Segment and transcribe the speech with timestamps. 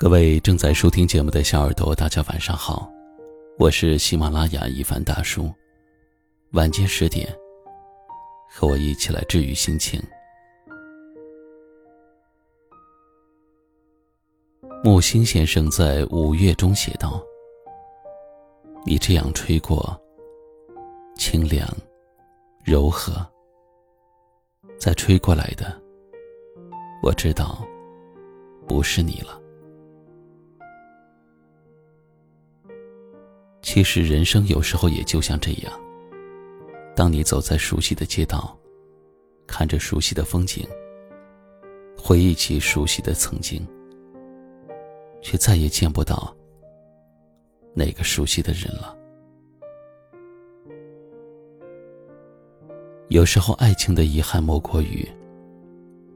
[0.00, 2.90] 各位正在收听节目的小耳朵，大家晚上好，
[3.58, 5.52] 我是喜马拉雅一凡大叔。
[6.52, 7.28] 晚间十点，
[8.48, 10.02] 和我一起来治愈心情。
[14.82, 17.22] 木心先生在《五月》中写道
[18.86, 20.00] ：“你这样吹过，
[21.14, 21.68] 清凉、
[22.64, 23.14] 柔和，
[24.78, 25.78] 再吹过来的，
[27.02, 27.62] 我知道，
[28.66, 29.38] 不是你了。”
[33.62, 35.72] 其实人生有时候也就像这样。
[36.96, 38.56] 当你走在熟悉的街道，
[39.46, 40.66] 看着熟悉的风景，
[41.96, 43.66] 回忆起熟悉的曾经，
[45.22, 46.34] 却再也见不到
[47.74, 48.96] 那个熟悉的人了。
[53.08, 55.08] 有时候，爱情的遗憾莫过于，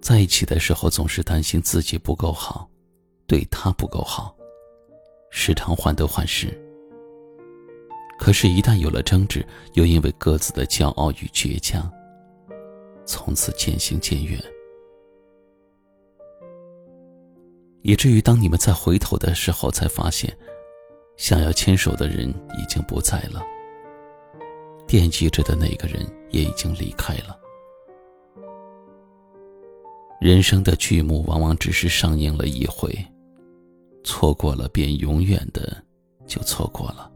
[0.00, 2.68] 在一起的时候总是担心自己不够好，
[3.26, 4.36] 对他不够好，
[5.30, 6.65] 时常患得患失。
[8.18, 11.88] 可是，一旦有了争执，又因为各自的骄傲与倔强，
[13.04, 14.42] 从此渐行渐远，
[17.82, 20.36] 以至于当你们再回头的时候，才发现，
[21.16, 23.44] 想要牵手的人已经不在了，
[24.86, 27.38] 惦记着的那个人也已经离开了。
[30.20, 32.90] 人生的剧目往往只是上映了一回，
[34.02, 35.80] 错过了便永远的
[36.26, 37.12] 就错过了。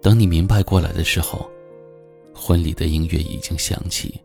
[0.00, 1.50] 等你明白过来的时候，
[2.34, 4.20] 婚礼的音乐已经响起，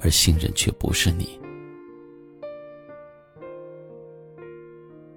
[0.00, 1.38] 而新人却不是你。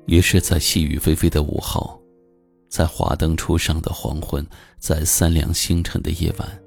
[0.06, 2.02] 于是，在细雨霏霏的午后，
[2.68, 4.46] 在华灯初上的黄昏，
[4.80, 6.64] 在三两星辰的夜晚，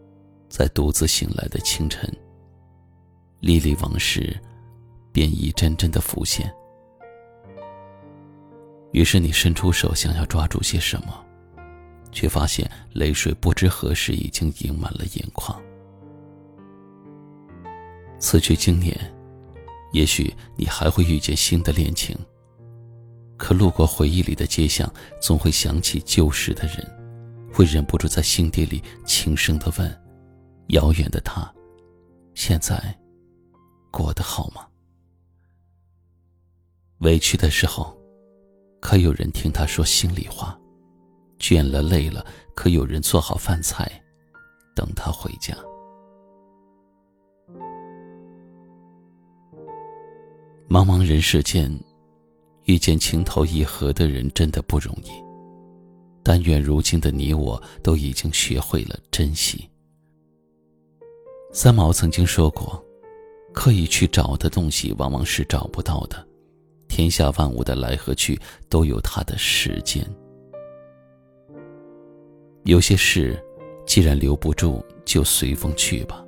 [0.49, 2.11] 在独自醒来的清晨，
[3.41, 4.35] 历历往事
[5.13, 6.51] 便一阵阵的浮现。
[8.93, 11.27] 于是，你伸出手，想要抓住些什么。
[12.13, 15.61] 却发现泪水不知何时已经盈满了眼眶。
[18.21, 18.97] 此去经年，
[19.93, 22.17] 也许你还会遇见新的恋情。
[23.37, 24.89] 可路过回忆里的街巷，
[25.21, 26.87] 总会想起旧时的人，
[27.53, 30.03] 会忍不住在心底里轻声的问：
[30.69, 31.53] 遥远的他，
[32.35, 32.97] 现在
[33.91, 34.69] 过得好吗？
[36.99, 37.99] 委屈的时候，
[38.81, 40.57] 可有人听他说心里话？
[41.43, 43.91] 倦了累了，可有人做好饭菜，
[44.77, 45.53] 等他回家。
[50.69, 51.77] 茫茫人世间，
[52.67, 55.11] 遇见情投意合的人真的不容易。
[56.23, 59.69] 但愿如今的你我都已经学会了珍惜。
[61.53, 62.81] 三毛曾经说过
[63.53, 66.25] ：“刻意去找的东西，往往是找不到的。
[66.87, 70.09] 天下万物的来和去，都有它的时间。”
[72.65, 73.43] 有些事，
[73.85, 76.25] 既然留不住，就随风去吧；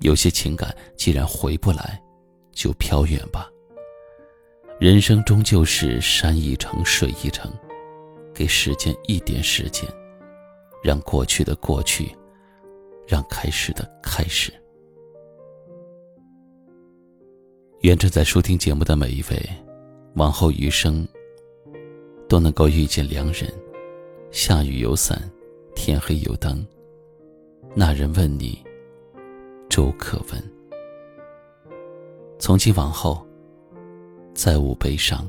[0.00, 1.98] 有些情感，既然回不来，
[2.52, 3.50] 就飘远吧。
[4.78, 7.50] 人生终究是山一程，水一程，
[8.34, 9.88] 给时间一点时间，
[10.82, 12.14] 让过去的过去，
[13.06, 14.52] 让开始的开始。
[17.80, 19.48] 愿正在收听节目的每一位，
[20.16, 21.08] 往后余生，
[22.28, 23.50] 都能够遇见良人，
[24.30, 25.18] 下雨有伞。
[25.76, 26.66] 天黑有灯，
[27.74, 28.60] 那人问你，
[29.68, 30.42] 粥可温。
[32.40, 33.24] 从今往后，
[34.34, 35.28] 再无悲伤，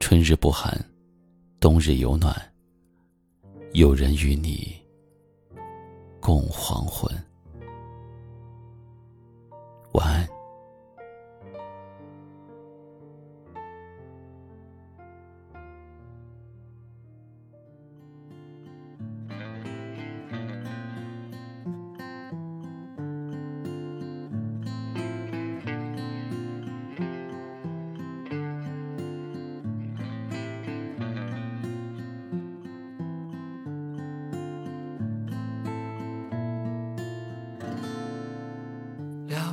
[0.00, 0.76] 春日不寒，
[1.60, 2.34] 冬日有暖，
[3.72, 4.74] 有人与你
[6.18, 7.08] 共黄昏。
[9.92, 10.39] 晚安。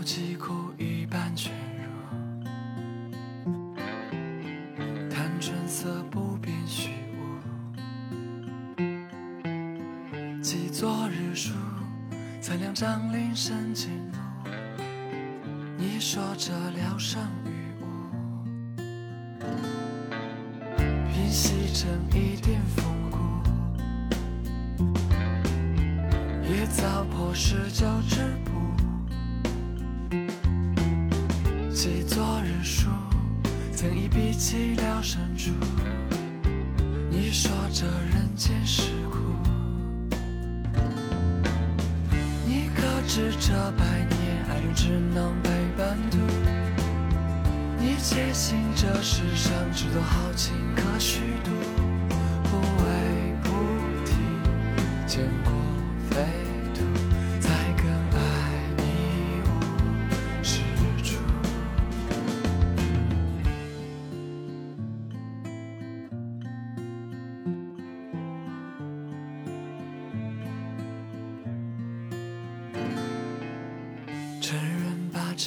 [0.08, 1.92] 疾苦一半全入，
[5.10, 7.20] 谈春色不变虚无。
[10.42, 11.52] 记昨日书，
[12.40, 14.18] 才两张林深尽露。
[15.78, 17.84] 你说这聊胜于无，
[21.12, 23.18] 平息成一点风骨，
[26.50, 28.57] 也早破十九之谱。
[33.88, 35.52] 记昨日书，才更已毕寂寥深处。
[37.10, 39.18] 你说这人间是苦，
[42.46, 46.18] 你可知这百年爱人只能陪伴途？
[47.80, 51.52] 你坚信这世上只有好情可虚度，
[52.44, 52.86] 不为
[53.44, 53.50] 菩
[54.06, 54.12] 提
[55.08, 55.52] 见过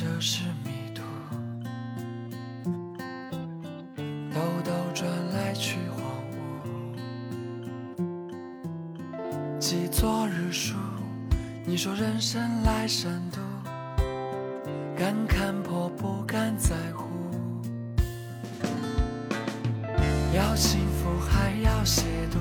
[0.02, 1.02] 这是迷途，
[4.32, 6.00] 兜兜转来去荒
[6.32, 8.00] 芜。
[9.58, 10.74] 记昨日书，
[11.66, 13.40] 你说人生来善妒，
[14.96, 17.04] 敢看破不敢在乎。
[20.34, 22.38] 要幸福还要亵渎，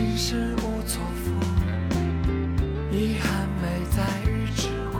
[0.00, 1.30] 心事无错付，
[2.90, 4.96] 遗憾没在于桎梏。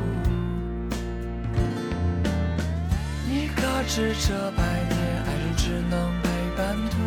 [3.26, 6.99] 你可知这百年爱人只能陪伴途？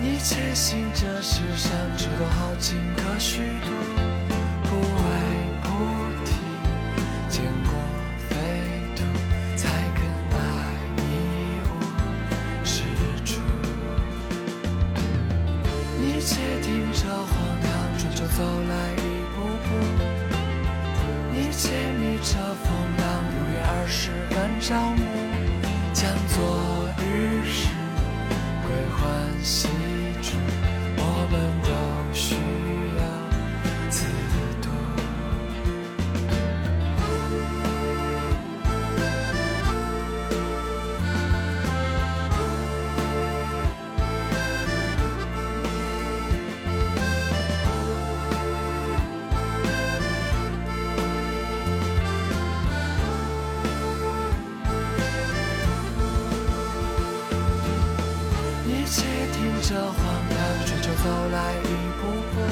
[0.00, 3.99] 你且信这世上只有好情可虚度，
[24.60, 24.94] 上，
[25.94, 27.68] 将昨日事
[28.62, 29.42] 归还
[59.70, 60.34] 着荒唐
[60.66, 61.64] 春秋走来一
[62.00, 62.02] 步
[62.34, 62.42] 步，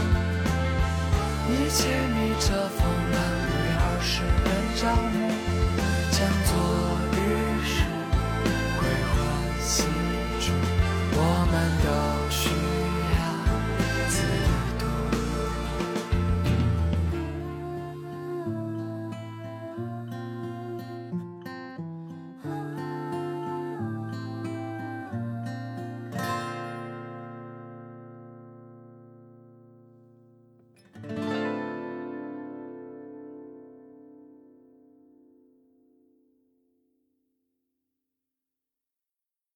[1.48, 1.82] 你且
[2.14, 2.78] 迷这风
[3.10, 5.16] 浪，不约而是人照目，